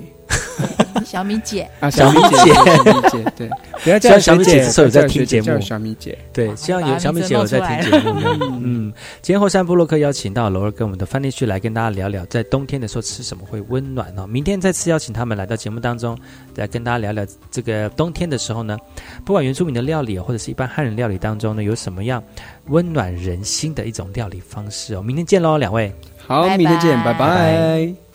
[1.04, 3.50] 小米姐，啊，小米米姐，姐 小米姐，对，
[3.82, 6.18] 不要叫小米姐，姐这时候有在听节目小米姐。
[6.32, 8.36] 对，希望有小米姐有在听节目的。
[8.62, 8.92] 嗯，
[9.22, 14.26] 今天后山部落客邀请到罗儿跟我们的范丽旭来跟大家聊聊，在冬天的时候吃什么会温暖哦。
[14.26, 16.18] 明天再次邀请他们来到节目当中，
[16.56, 18.76] 来跟大家聊聊这个冬天的时候呢，
[19.24, 22.22] 不管原住民的料理或者是一般汉人料理当中呢，有什么样
[22.66, 25.02] 温暖人心的一种料理方式哦。
[25.02, 25.92] 明天见喽，两位。
[26.26, 28.07] 好，明天见，拜拜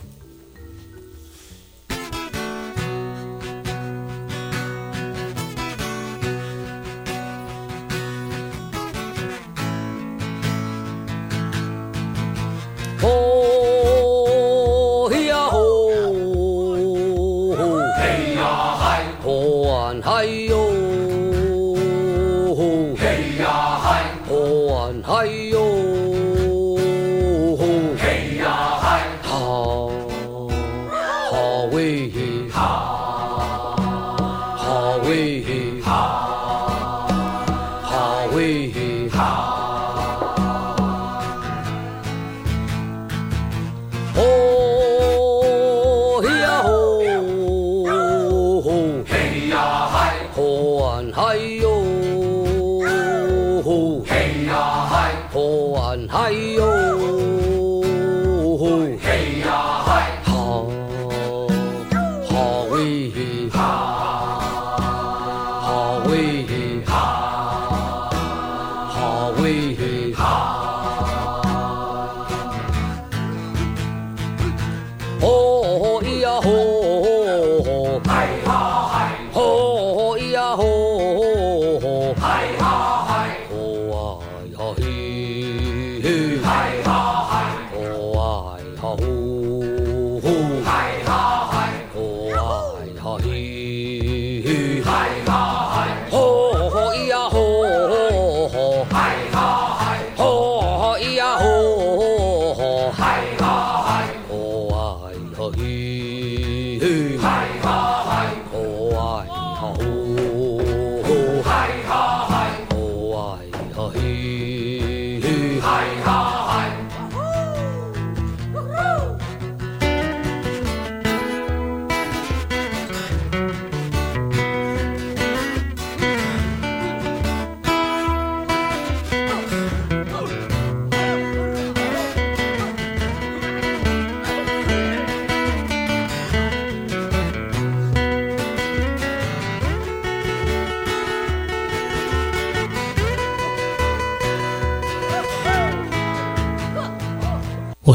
[66.34, 67.23] 好喂嘿，